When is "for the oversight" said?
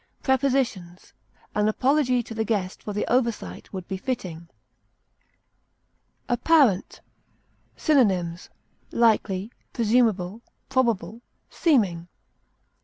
2.81-3.71